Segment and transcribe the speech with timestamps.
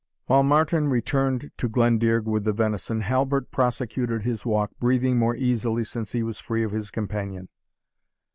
[0.25, 5.83] ]While Martin returned to Glendearg with the venison, Halbert prosecuted his walk, breathing more easily
[5.83, 7.49] since he was free of his companion.